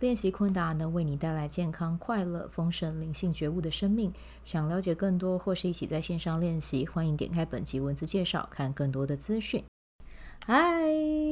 [0.00, 4.12] 练习昆达能为你带来健康、快乐、丰盛、灵性觉悟的生命。
[4.42, 9.64] 想了解更多或是一起在线上练习，欢迎点开本集文字介绍，看更多的资讯。
[10.44, 10.60] 嗨，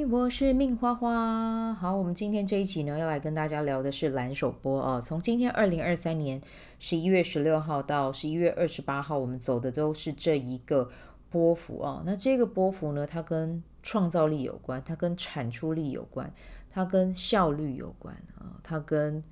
[0.09, 1.75] 我是命花花。
[1.75, 5.03] 好，我们今天这一集呢，要来跟大家聊的是蓝手波啊。
[5.05, 6.41] 从今天二零二三年
[6.79, 10.89] 十一月十六号到十一月二十八号，我们走的都是这一个
[11.29, 12.03] 波幅啊。
[12.07, 16.33] 那这个波幅呢，它跟创造力有关，它跟产出力有关。
[16.73, 19.23] 它跟效率有关啊，它跟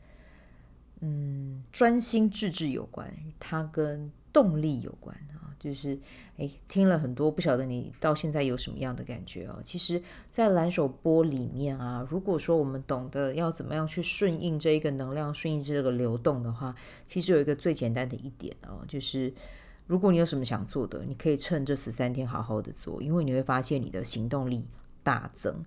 [1.01, 5.41] 嗯专心致志有关，它跟动力有关啊。
[5.59, 5.99] 就是
[6.39, 9.61] 诶，听了很多，不晓得你到现在有什么样的感觉哦？
[9.63, 16.75] 其实，在蓝手波里面啊，如果说我们懂得要怎么样去顺应这一个能量，顺应这个流动的话，
[17.07, 19.31] 其实有一个最简单的一点哦，就是
[19.87, 24.67] 如果你有什么想做的，你可以趁这十三天好好的做，因为你会发现你的行动力
[25.03, 25.63] 大增。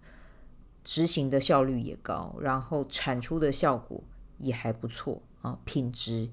[0.84, 4.03] 执行的效率也高，然后产出的效果
[4.38, 6.30] 也还不错啊，品质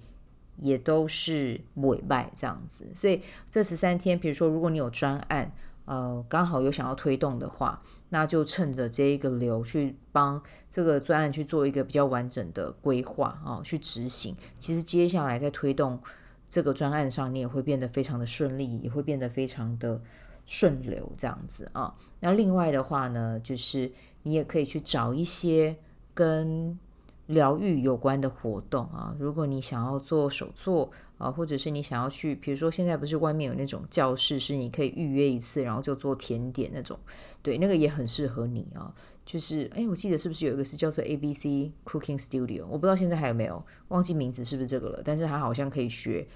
[0.58, 2.84] 也都是委外这样子。
[2.92, 5.52] 所以这十三天，比如说如果你有专案，
[5.84, 14.36] 呃，刚好有想要推动的话，那就趁着这一个流去帮这个专案去做一个比较完整的规划啊，去执行。
[14.58, 16.00] 其实接下来在推动
[16.48, 20.02] 这个专案上，你也会变得非常的顺利，也会变得非常的
[20.44, 21.94] 顺流这样子啊。
[22.18, 23.92] 那另外的话呢，就是。
[24.22, 25.76] 你也可以去找一些
[26.14, 26.78] 跟
[27.26, 29.14] 疗愈有关的活动啊。
[29.18, 36.98] 如果你想要做手作啊，或者是你想要去，比如说现在不是外面有那种教室，是你可以预约一次，然后就做甜点那种，
[37.42, 38.92] 对，那个也很适合你啊。
[39.24, 42.66] 就是，哎，我记得是不是有一个是叫做 ABC Cooking Studio？
[42.66, 45.02] 我不知道现在还有没有，忘记名字是不是这个了。
[45.04, 46.26] 但是它好像可以学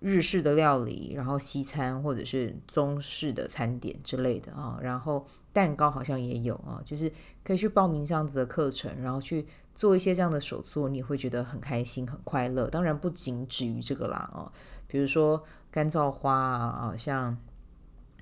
[0.00, 5.24] 日式的料理，然后西餐或者是中式的餐点之类的啊，然后。
[5.56, 7.10] 蛋糕好像也有啊，就是
[7.42, 12.68] 可以去报名这样子的课程，然后去做一些这样的手作，你会觉得很开心、很快乐。
[12.68, 14.52] 当然不仅止于这个啦啊，
[14.86, 17.34] 比如说干燥花啊，像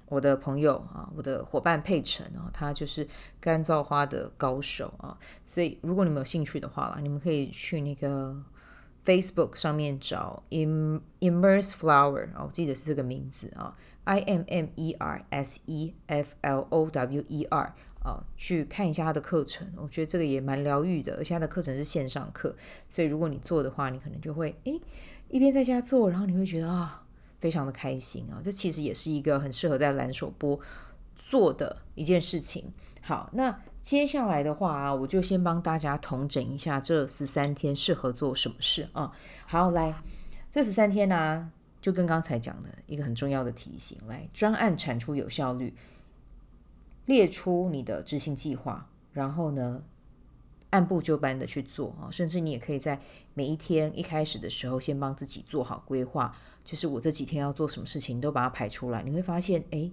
[0.06, 3.04] 我的朋友啊，我的伙伴佩晨啊，他就是
[3.40, 5.18] 干燥花的高手啊。
[5.44, 8.40] 所以如果你们有兴趣的话啦，你们可以去那个
[9.04, 13.76] Facebook 上面找 Immerse Flower 哦，我记得是这个名字啊。
[14.04, 22.54] I M M E R S E F L O W E R 啊，去看一下他的课程，我觉得这个也蛮疗愈的，而且他的课程是线上课，
[22.90, 24.78] 所以如果你做的话，你可能就会诶
[25.30, 27.02] 一边在家做，然后你会觉得啊
[27.40, 30.60] 非常的开心啊，这其实也是一个很适合在蓝手波
[31.16, 32.70] 做的一件事情。
[33.00, 39.12] 好，那接下来的话，我就先帮大家统整一下这十三天适合做什么事啊。
[39.46, 39.94] 好，来
[40.50, 41.52] 这十三天呢、
[41.82, 45.74] 就跟刚才讲的一个很重要的提醒，来专案产出有效率，
[47.04, 49.82] 列出你的执行计划，然后呢，
[50.70, 52.98] 按部就班的去做啊，甚至你也可以在
[53.34, 56.34] 每一天一开始的时候，先帮自己做好规划，
[56.64, 59.90] 就是我这几天要做什么事情，都把它排出来，你会发现，哎，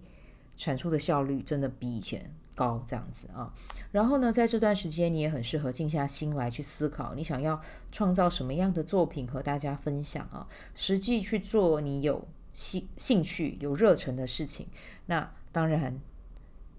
[0.56, 3.54] 产出的效率真的比以前高这样子啊，
[3.92, 7.60] 然后呢，在这段时间你也很适合静下心来去思考，你想要
[7.92, 10.48] 创造什么样的作品和大家分享啊？
[10.76, 14.68] 实际去做你有兴兴趣、有热忱的事情。
[15.06, 16.00] 那当然，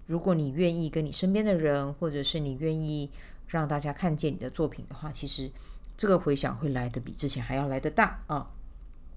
[0.05, 3.09] 如果你愿意跟你身边的人，或者是你愿意
[3.47, 5.51] 让大家看见你的作品的话，其实
[5.97, 8.51] 这个回响会来得比之前还要来得大啊。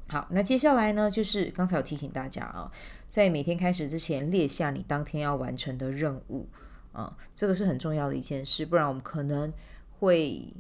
[0.09, 2.71] 好，那接下来呢，就是刚才有提醒大家啊，
[3.11, 6.47] 在每天开始之前列下你当天要完成的任务
[6.93, 9.53] 啊，这个是很重要的一件事，不然我们可能
[9.99, 10.55] 会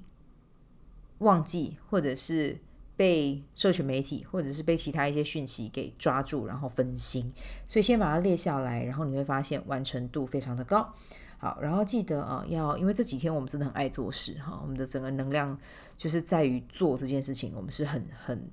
[1.18, 2.58] 忘记，或者是
[2.96, 7.32] 被社群媒体，或者是被其他一些讯息给抓住，然后分心。
[7.68, 10.92] 所以先把它列下来，然后你会发现完成度非常的高。
[11.38, 15.56] 好，然后记得啊，要因为这几天我们真的很爱做事哈，我们的整个能量
[15.96, 18.50] 就是在于做这件事情，我们是很很。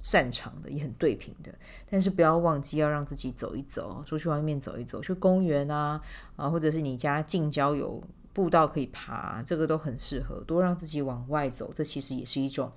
[0.00, 1.52] 擅长的也很对平的，
[1.90, 6.00] 但是不要忘记要让自己走一走，出去外面走一走，去公园啊
[6.36, 8.02] 啊，或者是你家近郊有
[8.32, 12.70] 步道可以爬，这个都很适合，多让自己往外走，这其实也是一种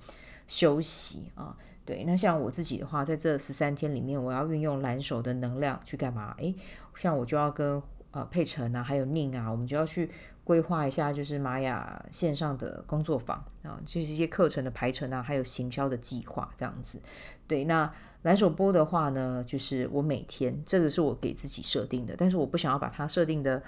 [0.47, 1.55] 休息啊。
[1.85, 6.35] 对，那像我自己的话，在这十三天里面，我要运用蓝手的能量去干嘛？
[6.37, 6.55] 诶，
[6.95, 7.81] 像我就要跟
[8.11, 10.09] 呃佩晨啊，还有宁啊，我们就要去。
[10.45, 16.99] 规划一下，就是玛雅线上的工作坊啊，就是一些课程的排程啊，还有行销的计划这样子。
[17.45, 23.61] 对，那蓝手钵的话呢，就是我每天这个是我给自己设定的，但是我不想要把它设定的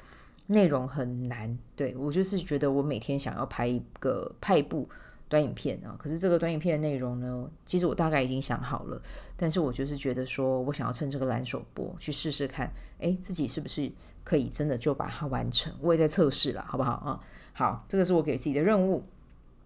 [0.47, 1.55] 内容很难。
[1.75, 4.89] 对，我就是觉得我每天想要拍一个拍一部
[5.31, 9.01] 短影片啊，可是这个短影片的内容呢，其实我大概已经想好了，
[9.37, 12.69] 但是我就是觉得说我想要趁这个蓝手播去试试看，
[12.99, 13.89] 诶，自己是不是
[14.25, 15.73] 可以真的就把它完成？
[15.79, 17.19] 我也在测试了，好不好啊？
[17.53, 19.05] 好，这个是我给自己的任务。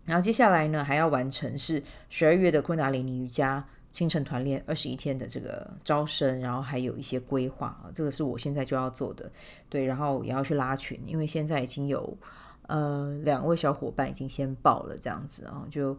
[0.05, 3.65] 然后接下来呢，还要完成是十二月的昆达里尼瑜伽。
[3.91, 9.31] 清晨团练二十一天的这个招生，然后还有一些规划啊，这个是我现在就要做的。
[9.69, 12.17] 对，然后也要去拉群，因为现在已经有
[12.67, 15.97] 呃两位小伙伴已经先报了，这样子啊，就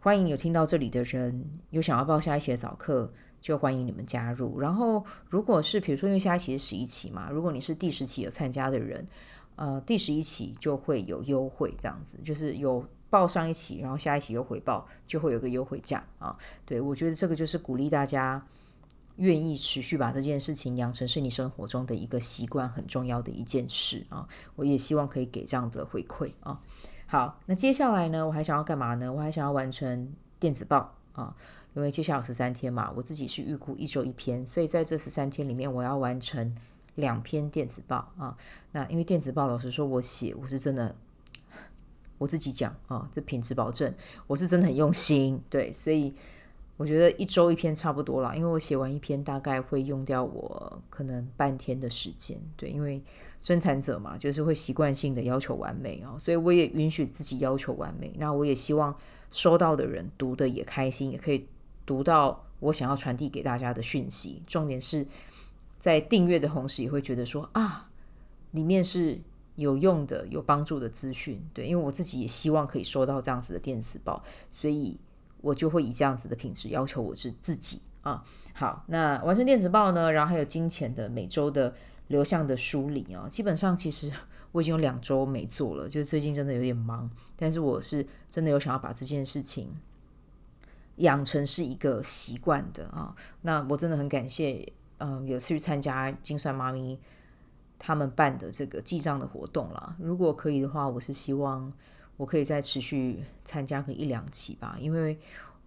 [0.00, 4.60] 欢迎有听到这里的人有想要报下一期的早课，就欢迎你们加入。
[4.60, 9.06] 然后如果是比如说因为下一期是十一期嘛，如果你是第十期有参加的人，
[9.56, 12.84] 呃，第十一期就会有优惠，这样子就是有。
[13.10, 16.36] 报上一期，然后下一期又回报，就会有个优惠价啊。
[16.66, 18.44] 对，我觉得这个就是鼓励大家
[19.16, 24.28] 愿意持续把这件事情养成是你生活中的一个习惯，很重要的一件事啊。
[24.56, 26.60] 我也希望可以给这样的回馈啊。
[27.06, 29.12] 好，那接下来呢，我还想要干嘛呢？
[29.12, 31.34] 我还想要完成电子报啊，
[31.74, 36.56] 因为接下来十三天嘛，我自己是预估一周一篇，所以在这十三天里面，我要完成
[36.96, 38.36] 两篇电子报啊。
[38.72, 40.94] 那因为电子报，老实说，我写我是真的。
[42.16, 43.92] 我自己讲啊，这品质保证，
[44.28, 46.14] 我是真的很用心，对，所以
[46.76, 53.02] 我觉得一周一篇差不多了，因为我写完一篇大概会用掉我可能半天的时间，对，因为
[53.40, 58.96] 生产者嘛，就是会习惯性的要求完美啊，所以我也允许自己要求完美，那我也希望
[59.30, 61.46] 收到的人读的也开心，也可以
[61.86, 65.06] 读到我想要传递给大家的讯息，重点是
[65.78, 67.88] 在订阅的同时也会觉得说啊，
[68.50, 69.20] 里面是。
[69.56, 74.98] 有用的、有帮助的资讯，对，因为我自己也希望可以收到这样子的电子报，所以
[75.44, 78.24] 我就会以这样子的品质要求我是自己啊。
[78.54, 81.74] 好，那完成电子报呢，然后还有金钱的每周的
[82.08, 84.10] 流向的梳理啊，基本上其实
[84.52, 89.70] 我已经有两周没做了，就是最近真的有点忙，但是我是真的有想要把这件事情
[90.96, 93.14] 养成是一个习惯的啊。
[93.42, 96.98] 那我真的很感谢，嗯，有去参加精算妈咪。
[97.76, 101.70] 他们办的这个记账的活动啦，如果可以的话，我是希望
[102.16, 105.18] 我可以再持续参加个一两期吧，因为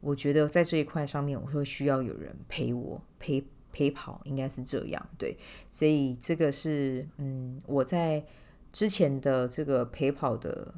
[0.01, 5.37] 我觉得在这一块上面，我会需要有人陪我陪陪跑，应该是这样对，
[5.69, 8.23] 所以这个是嗯，我在
[8.71, 10.73] 之前的这个陪跑的。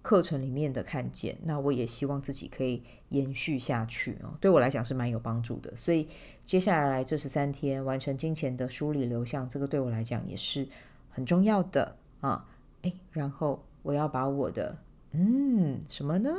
[0.00, 4.32] 课程里面的看见，那我也希望自己可以延续下去哦。
[4.40, 6.08] 对我来讲是蛮有帮助的，所以
[6.46, 10.66] 接下来这十三天完成金钱的梳理流向，这个对我来讲也是
[11.10, 12.42] 很重要的啊。
[12.82, 14.76] 诶，然后我要把我的
[15.12, 16.30] 嗯什么呢？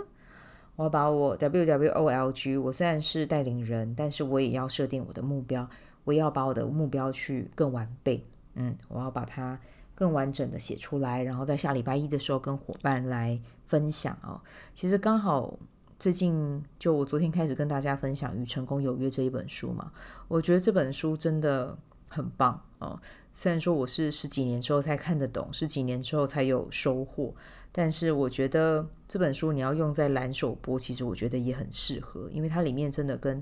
[0.75, 5.67] 我要把我 W W O L G，我虽然是带领人，但是我也要设定我的目标，
[6.03, 8.23] 我要把我的目标去更完备。
[8.53, 9.59] 嗯，我要把它
[9.95, 13.39] 更完整的写出来，然后在下礼拜一的时候跟伙伴来。
[13.69, 14.41] 分享哦，
[14.73, 15.55] 其实刚好
[15.99, 19.91] 最近就我昨天开始跟大家分享《与成功有约》这一本书嘛，
[20.27, 21.77] 我觉得这本书真的
[22.09, 22.99] 很棒哦。
[23.33, 27.33] 虽然说我是十几年之后才看得懂，十几年之后才有收获，
[27.71, 33.41] 但是我觉得这本书你要用在蓝手播，其实我觉得也很适合，因为它里面真的跟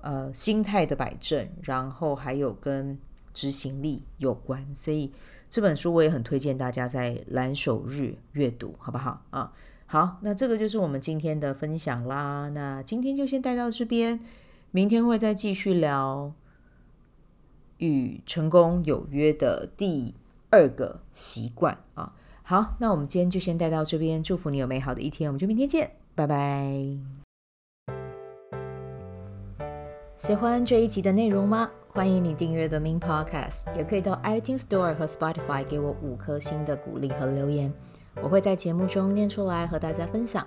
[0.00, 2.96] 呃心态的摆正，然后还有跟
[3.32, 5.12] 执行力有关，所以。
[5.50, 9.50] 这本书我也很推荐大家在蓝手日阅读，好不好啊？
[9.86, 12.50] 好，那这个就是我们今天的分享啦。
[12.50, 14.20] 那今天就先带到这边，
[14.72, 16.30] 明天会再继续聊
[17.78, 20.14] 与成功有约的第
[20.50, 22.12] 二个习惯啊。
[22.42, 26.74] 好，那我们今天就先带到这边，祝福你有美好的一天，我们就明天见，拜拜。
[30.16, 31.70] 喜欢这一集的内容吗？
[31.90, 37.72] 欢迎你订阅 The Min Podcast，也可以到 iTunes Store 和 Spotify 给我五颗星的鼓励和留言，
[38.22, 40.46] 我会在节目中念出来和大家分享。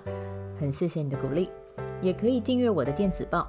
[0.58, 1.48] 很谢谢你的鼓励，
[2.00, 3.48] 也可以订阅我的电子报，